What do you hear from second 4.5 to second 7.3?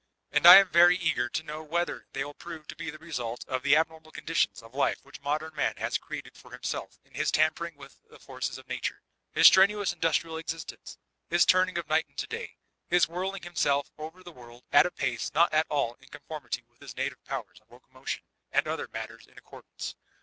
of life which Modem Man has created for himself in his